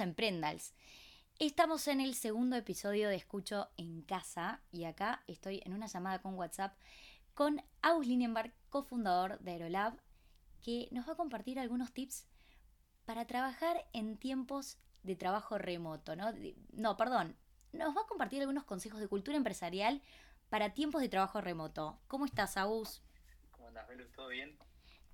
[0.00, 0.74] Estamos en Prendals.
[1.38, 6.22] Estamos en el segundo episodio de Escucho en Casa y acá estoy en una llamada
[6.22, 6.74] con WhatsApp
[7.34, 10.00] con Aus Linenberg, cofundador de Aerolab,
[10.62, 12.26] que nos va a compartir algunos tips
[13.04, 16.32] para trabajar en tiempos de trabajo remoto, ¿no?
[16.72, 17.36] No, perdón,
[17.72, 20.00] nos va a compartir algunos consejos de cultura empresarial
[20.48, 22.00] para tiempos de trabajo remoto.
[22.08, 23.02] ¿Cómo estás, Agus?
[23.50, 24.08] ¿Cómo andas, Belu?
[24.12, 24.56] ¿Todo bien?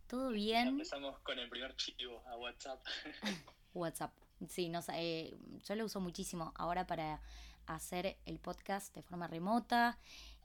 [0.07, 0.69] ¿Todo bien?
[0.69, 2.87] empezamos con el primer chivo a WhatsApp.
[3.75, 4.26] WhatsApp.
[4.49, 7.21] Sí, no, eh, yo lo uso muchísimo ahora para
[7.67, 9.99] hacer el podcast de forma remota.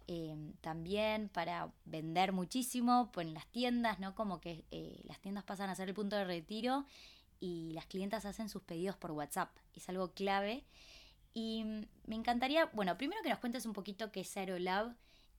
[0.07, 4.15] Eh, también para vender muchísimo pues en las tiendas, ¿no?
[4.15, 6.85] Como que eh, las tiendas pasan a ser el punto de retiro
[7.39, 9.49] y las clientas hacen sus pedidos por WhatsApp.
[9.73, 10.63] Es algo clave.
[11.33, 11.63] Y
[12.05, 14.95] me encantaría, bueno, primero que nos cuentes un poquito qué es Aerolab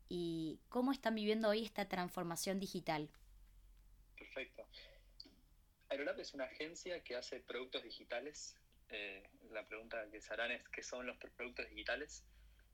[0.09, 3.11] y cómo están viviendo hoy esta transformación digital.
[4.17, 4.63] Perfecto.
[5.93, 8.57] Aerolab es una agencia que hace productos digitales.
[8.89, 12.25] Eh, la pregunta que se harán es qué son los productos digitales.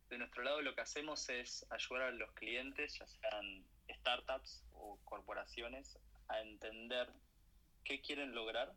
[0.08, 5.00] De nuestro lado lo que hacemos es ayudar a los clientes, ya sean startups o
[5.04, 7.08] corporaciones, a entender
[7.82, 8.72] qué quieren lograr,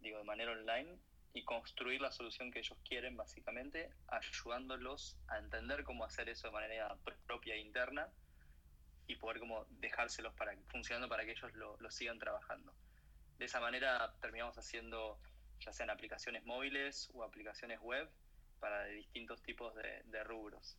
[0.00, 0.98] digo, de manera online
[1.32, 6.52] y construir la solución que ellos quieren, básicamente, ayudándolos a entender cómo hacer eso de
[6.54, 6.98] manera
[7.28, 8.10] propia e interna
[9.06, 12.74] y poder como dejárselos para funcionando para que ellos lo, lo sigan trabajando.
[13.38, 15.20] De esa manera terminamos haciendo
[15.60, 18.08] ya sean aplicaciones móviles o aplicaciones web
[18.60, 20.78] para distintos tipos de, rubros.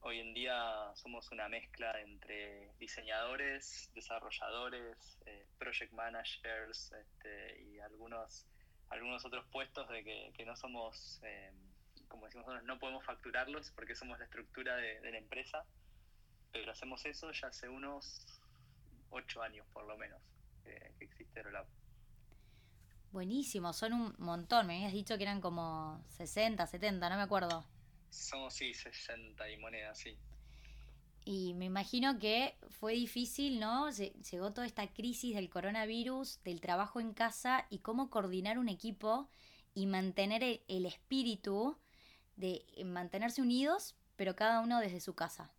[0.00, 0.54] Hoy en día
[0.94, 8.46] somos una mezcla entre diseñadores, desarrolladores, eh, project managers este, y algunos,
[8.90, 11.50] algunos otros puestos de que, no somos, eh,
[12.06, 15.64] como decimos nosotros, no podemos facturarlos porque somos la estructura de, la empresa,
[16.52, 18.40] pero hacemos eso ya hace unos
[19.10, 20.20] ocho años por lo menos
[20.64, 21.66] que, existe Rolab.
[23.12, 24.66] Buenísimo, son un montón.
[24.66, 27.64] Me habías dicho que eran como 60, 70, no me acuerdo.
[28.10, 30.18] Somos sí, 60 y moneda, sí.
[31.24, 33.88] Y me imagino que fue difícil, ¿no?
[33.90, 39.30] Llegó toda esta crisis del coronavirus, del trabajo en casa y cómo coordinar un equipo
[39.74, 41.78] y mantener el, espíritu
[42.36, 45.50] de mantenerse unidos, pero cada uno desde su casa.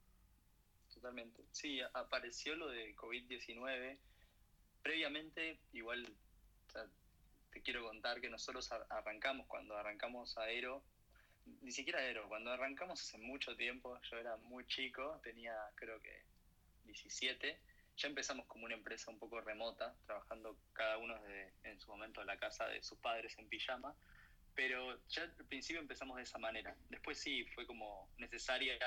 [0.94, 1.46] Totalmente.
[1.52, 3.98] Sí, apareció lo de COVID-19
[4.86, 6.06] previamente, igual
[7.52, 10.84] te quiero contar que nosotros arrancamos, cuando arrancamos Aero,
[11.64, 16.22] ni siquiera Aero, cuando arrancamos hace mucho tiempo, yo era muy chico, tenía creo que
[16.84, 17.60] 17,
[17.98, 22.22] ya empezamos como una empresa un poco remota, trabajando cada uno de, en su momento
[22.22, 23.96] en la casa de sus padres en pijama,
[24.54, 26.76] pero ya al principio empezamos de esa manera.
[26.90, 28.78] Después sí, fue como necesaria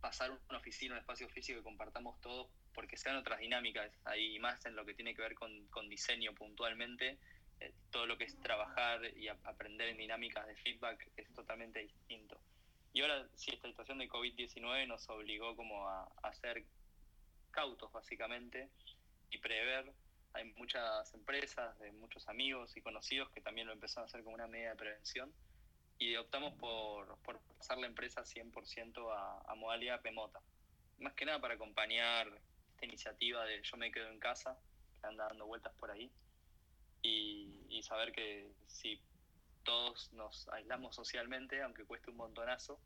[0.00, 4.64] pasar una oficina, un espacio físico que compartamos todos porque sean otras dinámicas ahí, más
[4.66, 7.18] en lo que tiene que ver con, con diseño puntualmente,
[7.60, 12.38] eh, todo lo que es trabajar y aprender en dinámicas de feedback es totalmente distinto.
[12.92, 16.64] Y ahora sí, esta situación de COVID-19 nos obligó como a, a ser
[17.50, 18.70] cautos básicamente
[19.30, 19.92] y prever.
[20.34, 24.34] Hay muchas empresas, de muchos amigos y conocidos que también lo empezaron a hacer como
[24.34, 25.32] una medida de prevención
[25.98, 30.40] y optamos por, por pasar la empresa 100% a, a modalidad remota.
[30.98, 32.28] Más que nada para acompañar
[32.70, 34.58] esta iniciativa de yo me quedo en casa,
[35.00, 36.10] que anda dando vueltas por ahí,
[37.02, 39.00] y, saber que si
[39.62, 42.80] todos nos aislamos socialmente, aunque cueste un montonazo,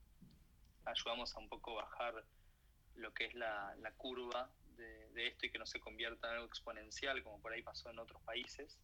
[0.84, 2.24] ayudamos a un poco bajar
[2.96, 7.22] lo que es la, curva de, esto y que no se convierta en algo exponencial
[7.22, 8.78] como por ahí pasó en otros países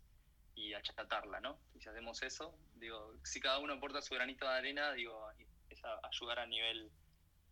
[0.54, 1.58] y achatarla, ¿no?
[1.74, 5.28] Y si hacemos eso, digo, si cada uno aporta su granito de arena, digo,
[5.68, 6.90] es ayudar a nivel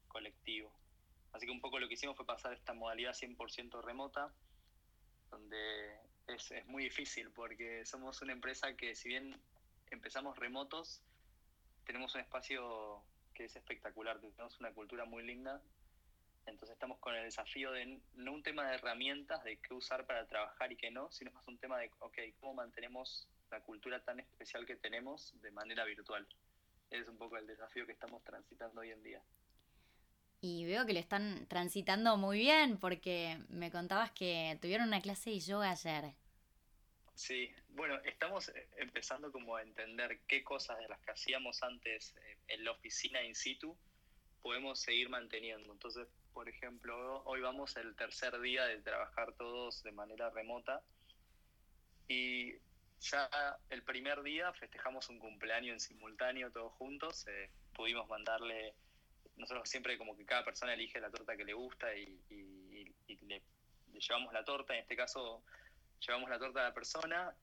[0.09, 0.73] colectivo.
[1.33, 4.33] Así que un poco lo que hicimos fue pasar esta modalidad 100% remota,
[5.31, 5.99] donde
[6.29, 9.37] es, es, muy difícil porque somos una empresa que si bien
[9.91, 11.03] empezamos remotos,
[11.85, 13.03] tenemos un espacio
[13.35, 15.61] que es espectacular, tenemos una cultura muy linda,
[16.47, 20.27] entonces estamos con el desafío de no un tema de herramientas, de qué usar para
[20.27, 24.21] trabajar y qué no, sino más un tema de, ok, ¿cómo mantenemos la cultura tan
[24.21, 26.27] especial que tenemos de manera virtual?
[26.91, 29.23] Es un poco el desafío que estamos transitando hoy en día
[30.47, 35.31] y veo que lo están transitando muy bien porque me contabas que tuvieron una clase
[35.31, 36.13] de yoga ayer.
[37.15, 42.15] Sí, bueno, estamos eh, empezando como a entender qué cosas de las que hacíamos antes
[42.17, 43.75] eh, en la oficina in situ
[44.43, 45.73] podemos seguir manteniendo.
[45.73, 50.83] Entonces, por ejemplo, hoy vamos el tercer día de trabajar todos de manera remota
[52.07, 52.53] y
[53.11, 53.29] ya
[53.71, 58.75] el primer día festejamos un cumpleaños en simultáneo todos juntos, eh, pudimos mandarle
[59.37, 62.19] nosotros siempre como que cada persona elige la torta que le gusta y,
[63.23, 63.43] le,
[63.93, 65.43] llevamos la torta, en este caso
[66.01, 67.35] llevamos la torta a la persona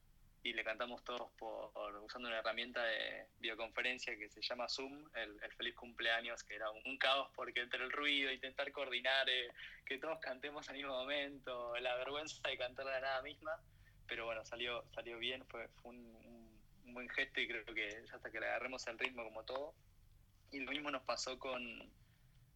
[0.43, 5.39] y le cantamos todos por, usando una herramienta de videoconferencia que se llama Zoom, el,
[5.55, 9.51] feliz cumpleaños, que era un, caos porque entre el ruido, intentar coordinar, eh,
[9.85, 13.51] que todos cantemos al mismo momento, la vergüenza de cantar la nada misma,
[14.07, 16.51] pero bueno, salió, salió bien, fue, fue un,
[16.93, 19.73] buen gesto y creo que hasta que le agarremos el ritmo como todo.
[20.51, 21.89] Y lo mismo nos pasó con,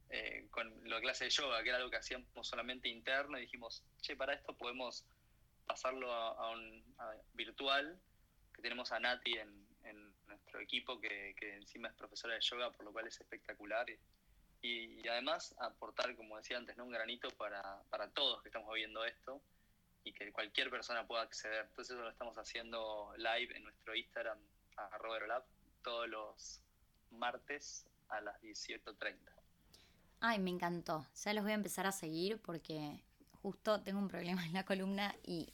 [0.10, 3.84] eh, con la clase de yoga, que era algo que hacíamos solamente interno, y dijimos,
[4.02, 5.06] che, para esto podemos
[5.66, 6.84] pasarlo a, un
[7.34, 7.98] virtual,
[8.54, 9.66] que tenemos a Nati en,
[10.28, 13.86] nuestro equipo, que, encima es profesora de yoga, por lo cual es espectacular.
[14.62, 19.42] Y, además aportar, como decía antes, un granito para, para todos que estamos viendo esto
[20.06, 21.66] y que cualquier persona pueda acceder.
[21.66, 24.38] Entonces eso lo estamos haciendo live en nuestro Instagram,
[24.78, 25.44] a
[25.82, 26.62] todos los
[27.12, 29.18] martes a las 18.30.
[30.22, 31.06] Ay, me encantó.
[31.24, 33.04] Ya los voy a empezar a seguir porque
[33.42, 35.54] justo tengo un problema en la columna y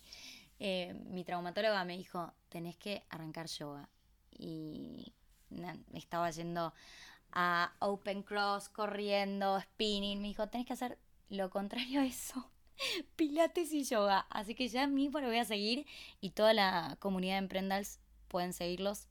[0.59, 3.89] eh, mi traumatóloga me dijo, tenés que arrancar yoga.
[4.31, 5.13] Y
[5.93, 6.73] estaba yendo
[7.31, 10.21] a Open Cross, corriendo, spinning.
[10.21, 10.97] Me dijo, tenés que hacer
[11.29, 12.51] lo contrario a eso.
[13.15, 14.25] Pilates y yoga.
[14.29, 15.85] Así que ya mismo lo voy a seguir
[16.19, 19.07] y toda la comunidad de Emprendals pueden seguirlos.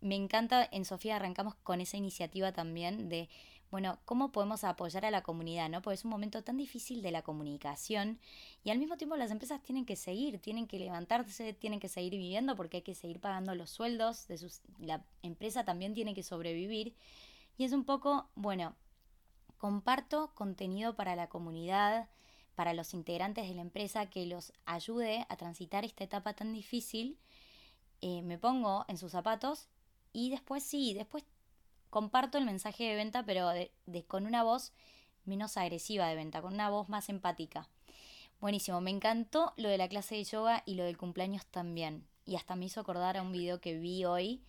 [0.00, 3.28] Me encanta, en Sofía arrancamos con esa iniciativa también de
[3.70, 5.82] bueno, cómo podemos apoyar a la comunidad, ¿no?
[5.82, 8.18] Porque es un momento tan difícil de la comunicación
[8.64, 12.12] y al mismo tiempo las empresas tienen que seguir, tienen que levantarse, tienen que seguir
[12.12, 16.22] viviendo porque hay que seguir pagando los sueldos de sus la empresa también tiene que
[16.22, 16.94] sobrevivir
[17.58, 18.74] y es un poco, bueno,
[19.58, 22.08] comparto contenido para la comunidad,
[22.58, 27.16] para los integrantes de la empresa que los ayude a transitar esta etapa tan difícil.
[28.00, 29.68] Eh, me pongo en sus zapatos
[30.12, 31.22] y después sí, después
[31.88, 33.48] comparto el mensaje de venta, pero
[34.08, 34.72] con una voz
[35.24, 37.68] menos agresiva de venta, con una voz más empática.
[38.40, 42.08] Buenísimo, me encantó lo de la clase de yoga y lo del cumpleaños también.
[42.26, 44.42] Y hasta me hizo acordar a un video que vi hoy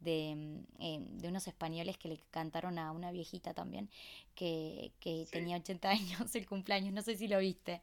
[0.00, 3.90] de, eh, de unos españoles que le cantaron a una viejita también,
[4.34, 6.92] que, que tenía 80 años el cumpleaños.
[6.92, 7.82] No sé si lo viste.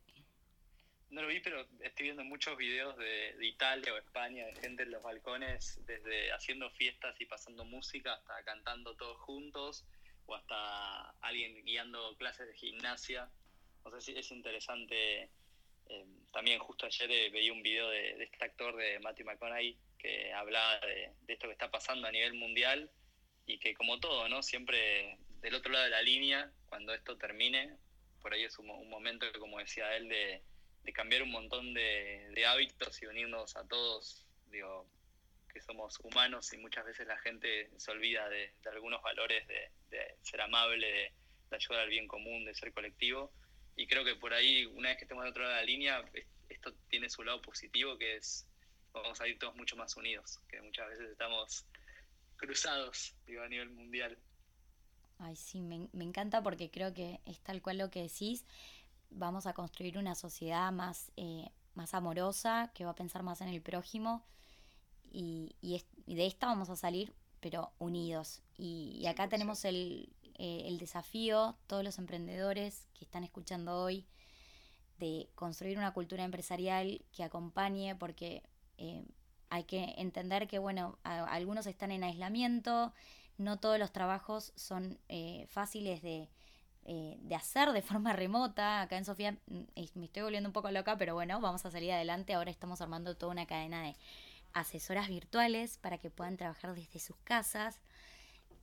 [1.09, 4.91] No lo vi, pero estoy viendo muchos videos de, Italia o España, de gente en
[4.91, 9.85] los balcones, desde haciendo fiestas y pasando música hasta cantando todos juntos,
[10.25, 13.31] o hasta alguien guiando clases de gimnasia.
[13.85, 15.29] No sé si es interesante.
[15.89, 20.33] Eh, también justo ayer eh, veía un video de, este actor de Matthew McConaughey que
[20.33, 22.89] hablaba de, esto que está pasando a nivel mundial
[23.45, 24.44] y que como todo, ¿no?
[24.44, 27.75] Siempre del otro lado de la línea, cuando esto termine,
[28.21, 30.41] por ahí es un, momento como decía él, de
[30.94, 34.89] cambiar un montón de, hábitos y unirnos a todos, digo,
[35.51, 39.71] que somos humanos y muchas veces la gente se olvida de, algunos valores de,
[40.21, 40.88] ser amable,
[41.49, 43.31] de, ayudar al bien común, de ser colectivo.
[43.75, 46.11] Y creo que por ahí, una vez que estemos de otro lado de la línea,
[46.49, 48.47] esto tiene su lado positivo, que es,
[49.01, 51.65] vamos a ir todos mucho más unidos, que muchas veces estamos
[52.38, 54.17] cruzados, digo, a nivel mundial.
[55.19, 58.45] Ay, sí, me, me encanta porque creo que es tal cual lo que decís
[59.09, 63.49] vamos a construir una sociedad más, eh, más amorosa, que va a pensar más en
[63.49, 64.23] el prójimo
[65.11, 68.41] y, y, de esta vamos a salir, pero unidos.
[68.57, 74.06] Y, acá tenemos el, eh, el desafío, todos los emprendedores que están escuchando hoy,
[74.99, 78.44] de construir una cultura empresarial que acompañe, porque
[78.77, 79.05] eh,
[79.49, 82.93] hay que entender que, bueno, algunos están en aislamiento,
[83.37, 84.99] no todos los trabajos son
[85.47, 86.29] fáciles de,
[86.89, 88.81] eh, de hacer de forma remota.
[88.81, 89.63] Acá en Sofía mm,
[89.95, 92.33] me estoy volviendo un poco loca, pero bueno, vamos a salir adelante.
[92.33, 93.95] Ahora estamos armando toda una cadena de
[94.53, 97.81] asesoras virtuales para que puedan trabajar desde sus casas.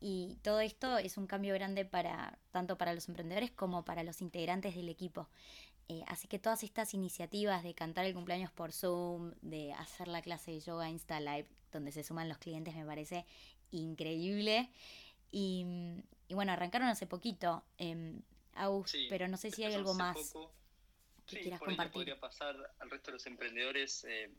[0.00, 4.20] Y todo esto es un cambio grande para tanto para los emprendedores como para los
[4.20, 5.28] integrantes del equipo.
[5.88, 10.22] Eh, así que todas estas iniciativas de cantar el cumpleaños por Zoom, de hacer la
[10.22, 13.26] clase de yoga Insta Live, donde se suman los clientes, me parece
[13.70, 14.70] increíble.
[15.30, 15.66] Y,
[16.28, 18.20] y bueno, arrancaron hace poquito, eh,
[19.08, 20.16] pero no sé si hay algo más
[21.26, 21.92] que quieras compartir.
[21.92, 24.04] podría pasar al resto de los emprendedores.
[24.08, 24.30] Eh,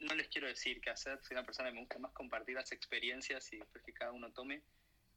[0.00, 2.72] no les quiero decir qué hacer, soy una persona que me gusta más compartir las
[2.72, 4.62] experiencias y después que cada uno tome,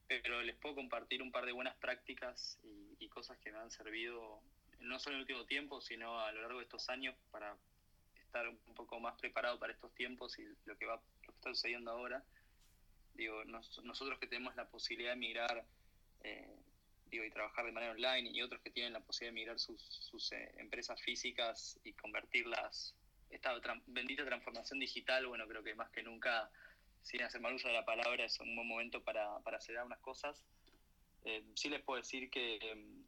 [0.08, 4.42] pero les puedo compartir un par de buenas prácticas y, cosas que me han servido
[4.82, 7.56] no solo en el último tiempo, sino a lo largo de estos años para
[8.26, 11.50] estar un poco más preparado para estos tiempos y lo que va lo que está
[11.52, 12.26] sucediendo ahora.
[13.14, 15.66] Digo, nosotros que tenemos la posibilidad de migrar
[16.26, 16.60] eh,
[17.10, 20.32] digo, y trabajar de manera online y otros que tienen la posibilidad de migrar sus,
[20.34, 22.96] eh, empresas físicas y convertirlas,
[23.30, 23.54] esta
[23.88, 26.50] bendita transformación digital, bueno, creo que más que nunca,
[27.06, 30.00] sin hacer mal uso de la palabra, es un buen momento para, para acelerar unas
[30.00, 30.44] cosas.
[31.24, 33.04] Eh, sí les puedo decir que em,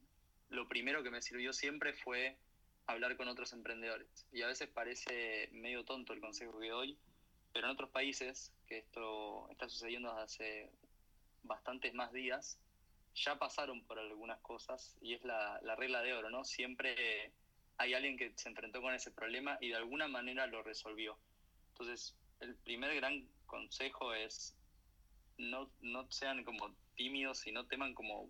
[0.50, 2.38] lo primero que me sirvió siempre fue
[2.86, 4.28] hablar con otros emprendedores.
[4.32, 6.98] Y a veces parece medio tonto el consejo que doy,
[7.54, 10.70] Pero en otros países, que esto está sucediendo hace
[11.42, 12.60] bastantes más días,
[13.16, 16.44] ya pasaron por algunas cosas y es la, la regla de oro, ¿no?
[16.44, 17.32] Siempre
[17.78, 21.18] hay alguien que se enfrentó con ese problema y de alguna manera lo resolvió.
[21.70, 24.56] Entonces, el primer gran consejo es
[25.38, 28.30] no, no sean como tímidos y no teman como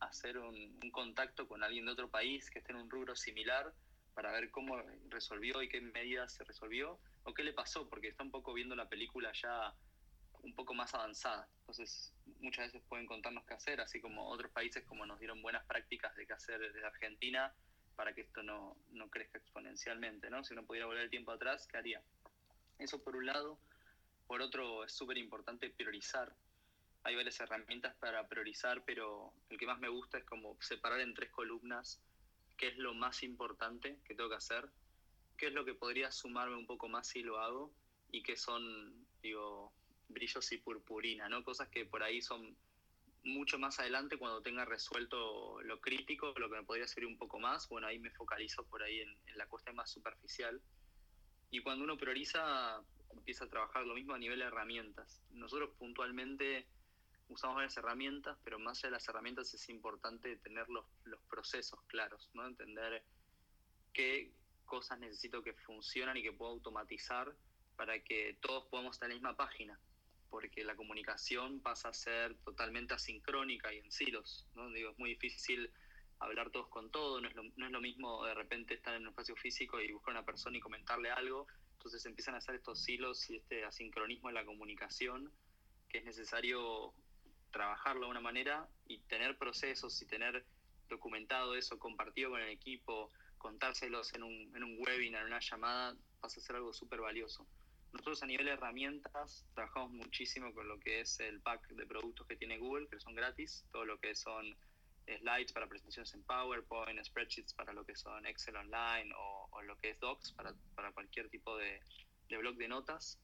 [0.00, 3.72] hacer un, un, contacto con alguien de otro país que esté en un rubro similar
[4.14, 4.76] para ver cómo
[5.08, 8.74] resolvió y qué medidas se resolvió o qué le pasó, porque está un poco viendo
[8.74, 9.74] la película ya
[10.42, 11.48] un poco más avanzada.
[11.60, 15.64] Entonces, muchas veces pueden contarnos qué hacer, así como otros países como nos dieron buenas
[15.66, 17.52] prácticas de qué hacer desde Argentina
[17.96, 20.44] para que esto no, no crezca exponencialmente, ¿no?
[20.44, 22.02] Si uno pudiera volver el tiempo atrás, ¿qué haría?
[22.78, 23.58] Eso por un lado.
[24.28, 26.36] Por otro, es súper importante priorizar.
[27.02, 31.14] Hay varias herramientas para priorizar, pero el que más me gusta es como separar en
[31.14, 31.98] tres columnas
[32.58, 34.68] qué es lo más importante que tengo que hacer,
[35.38, 37.72] qué es lo que podría sumarme un poco más si lo hago
[38.12, 39.72] y qué son, digo,
[40.08, 41.42] brillos y purpurina, ¿no?
[41.42, 42.54] Cosas que por ahí son
[43.24, 47.38] mucho más adelante cuando tenga resuelto lo crítico, lo que me podría servir un poco
[47.40, 50.60] más, bueno, ahí me focalizo por ahí en, en la cuestión más superficial.
[51.50, 52.82] Y cuando uno prioriza,
[53.12, 55.22] empieza a trabajar lo mismo a nivel de herramientas.
[55.30, 56.66] Nosotros puntualmente
[57.28, 61.80] usamos varias herramientas, pero más allá de las herramientas es importante tener los, los procesos
[61.86, 62.46] claros, ¿no?
[62.46, 63.04] Entender
[63.92, 64.32] qué
[64.64, 67.34] cosas necesito que funcionan y que puedo automatizar
[67.76, 69.78] para que todos podamos estar en la misma página
[70.30, 74.70] porque la comunicación pasa a ser totalmente asincrónica y en silos, ¿no?
[74.70, 75.70] Digo, es muy difícil
[76.20, 79.02] hablar todos con todo, no es, lo, no es lo mismo de repente estar en
[79.02, 81.46] un espacio físico y buscar a una persona y comentarle algo,
[81.78, 85.32] entonces empiezan a hacer estos silos y este asincronismo en la comunicación
[85.88, 86.92] que es necesario
[87.50, 90.44] trabajarlo de una manera y tener procesos y tener
[90.88, 95.96] documentado eso, compartido con el equipo, contárselos en un, en un webinar, en una llamada,
[96.20, 97.46] pasa a ser algo súper valioso.
[97.92, 102.26] Nosotros a nivel de herramientas trabajamos muchísimo con lo que es el pack de productos
[102.26, 104.56] que tiene Google, que son gratis, todo lo que son
[105.06, 109.76] slides para presentaciones en PowerPoint, spreadsheets para lo que son Excel Online o, o lo
[109.78, 111.80] que es Docs para, para cualquier tipo de,
[112.28, 113.18] de, blog de notas.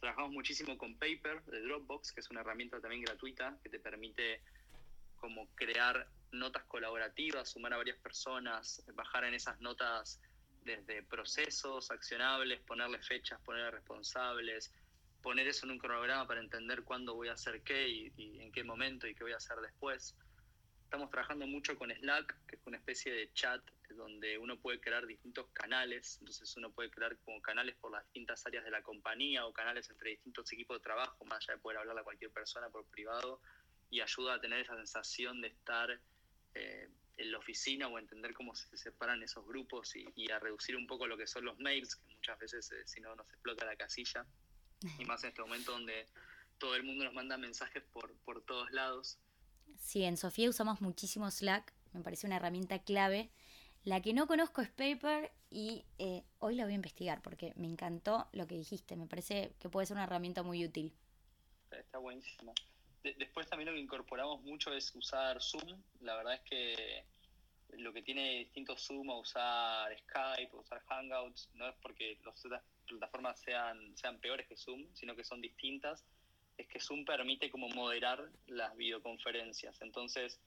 [0.00, 4.42] Trabajamos muchísimo con Paper de Dropbox, que es una herramienta también gratuita que te permite
[5.16, 10.20] como crear notas colaborativas, sumar a varias personas, bajar en esas notas
[10.64, 14.72] desde procesos accionables, ponerle fechas, ponerle responsables,
[15.22, 18.52] poner eso en un cronograma para entender cuándo voy a hacer qué y, y, en
[18.52, 20.14] qué momento y qué voy a hacer después.
[20.84, 23.62] Estamos trabajando mucho con Slack, que es una especie de chat
[23.96, 28.44] donde uno puede crear distintos canales, entonces uno puede crear como canales por las distintas
[28.46, 31.78] áreas de la compañía o canales entre distintos equipos de trabajo, más allá de poder
[31.78, 33.40] hablarle a cualquier persona por privado,
[33.90, 36.00] y ayuda a tener esa sensación de estar
[36.54, 40.76] eh, en la oficina o entender cómo se separan esos grupos y, y, a reducir
[40.76, 43.64] un poco lo que son los mails, que muchas veces eh, si no nos explota
[43.64, 44.26] la casilla,
[44.98, 46.06] y más en este momento donde
[46.58, 49.18] todo el mundo nos manda mensajes por, por todos lados.
[49.76, 53.30] Sí, en Sofía usamos muchísimo Slack, me parece una herramienta clave.
[53.88, 57.66] La que no conozco es Paper y eh, hoy la voy a investigar porque me
[57.66, 60.92] encantó lo que dijiste, me parece que puede ser una herramienta muy útil.
[61.70, 62.52] Está buenísima.
[63.02, 65.82] De después también lo que incorporamos mucho es usar Zoom.
[66.02, 67.04] La verdad es que
[67.78, 72.44] lo que tiene distinto Zoom o usar Skype o usar Hangouts no es porque las
[72.44, 76.04] otras plataformas sean, sean peores que Zoom, sino que son distintas.
[76.58, 79.80] Es que Zoom permite como moderar las videoconferencias.
[79.80, 80.38] Entonces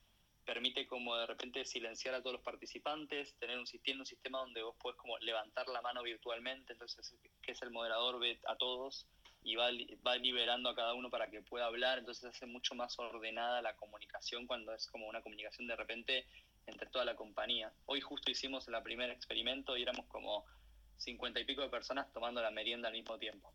[0.46, 4.64] permite como de repente silenciar a todos los participantes, tener un, tiene un sistema donde
[4.64, 9.08] vos podés como levantar la mano virtualmente, entonces que es el moderador ve a todos
[9.44, 9.70] y va,
[10.06, 13.76] va liberando a cada uno para que pueda hablar, entonces hace mucho más ordenada la
[13.76, 16.26] comunicación cuando es como una comunicación de repente
[16.68, 17.74] entre toda la compañía.
[17.86, 20.46] Hoy justo hicimos el primer experimento y éramos como
[20.98, 23.54] cincuenta y pico de personas tomando la merienda al mismo tiempo.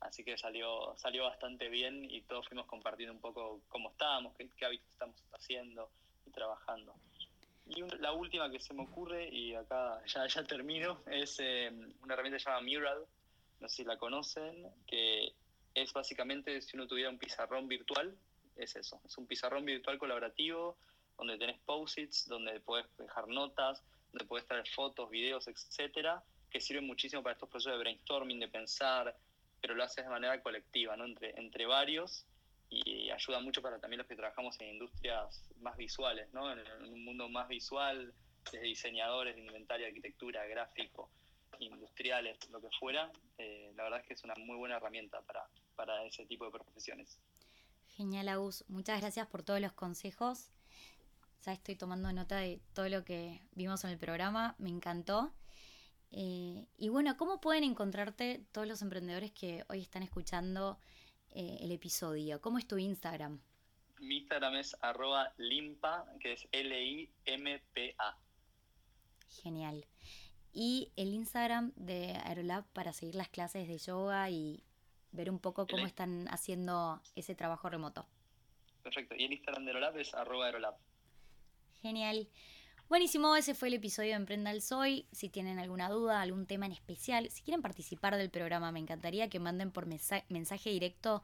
[0.00, 4.64] Así que salió, salió bastante bien y todos fuimos compartiendo un poco cómo estábamos, qué,
[4.64, 5.90] hábitos estamos haciendo
[6.38, 6.94] trabajando.
[7.66, 11.70] Y un, la última que se me ocurre, y acá ya, ya termino, es eh,
[12.02, 13.04] una herramienta llamada Mural,
[13.60, 15.34] no sé si la conocen, que
[15.74, 18.16] es básicamente si uno tuviera un pizarrón virtual,
[18.56, 20.78] es eso, es un pizarrón virtual colaborativo
[21.16, 26.86] donde tenés posits, donde puedes dejar notas, donde puedes traer fotos, videos, etcétera, que sirven
[26.86, 29.14] muchísimo para estos procesos de brainstorming, de pensar,
[29.60, 31.04] pero lo haces de manera colectiva, ¿no?
[31.04, 32.24] entre, entre varios
[32.70, 36.52] y ayuda mucho para también los que trabajamos en industrias más visuales, ¿no?
[36.52, 38.12] en, un mundo más visual,
[38.44, 41.10] desde diseñadores de inventario, arquitectura, gráfico,
[41.58, 45.46] industriales, lo que fuera, eh, la verdad es que es una muy buena herramienta para,
[45.74, 47.18] para ese tipo de profesiones.
[47.88, 48.64] Genial, Agus.
[48.68, 50.50] Muchas gracias por todos los consejos.
[51.44, 54.54] Ya estoy tomando nota de todo lo que vimos en el programa.
[54.58, 55.32] Me encantó.
[56.10, 60.78] Eh, y bueno, ¿cómo pueden encontrarte todos los emprendedores que hoy están escuchando
[61.30, 62.40] eh, el episodio?
[62.40, 63.40] ¿Cómo es tu Instagram?
[64.00, 68.18] Mi Instagram es arroba limpa, que es L-I-M-P-A.
[69.42, 69.86] Genial.
[70.52, 74.64] Y el Instagram de Aerolab para seguir las clases de yoga y
[75.12, 78.06] ver un poco cómo están haciendo ese trabajo remoto.
[78.82, 79.14] Perfecto.
[79.16, 80.76] Y el Instagram de Aerolab es arroba Aerolab.
[81.82, 82.28] Genial.
[82.88, 85.06] Buenísimo, ese fue el episodio de Emprenda el Soy.
[85.12, 89.28] Si tienen alguna duda, algún tema en especial, si quieren participar del programa, me encantaría
[89.28, 91.22] que manden por mensaje directo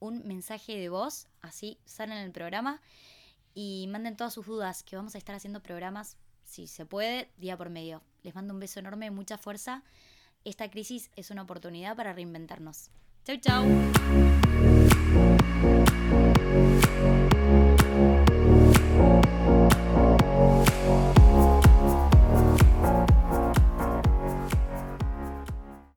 [0.00, 2.80] un mensaje de voz, así salen en el programa
[3.54, 7.56] y manden todas sus dudas, que vamos a estar haciendo programas, si se puede, día
[7.56, 8.02] por medio.
[8.24, 9.84] Les mando un beso enorme, mucha fuerza.
[10.44, 12.90] Esta crisis es una oportunidad para reinventarnos.
[13.24, 14.47] Chau, chau.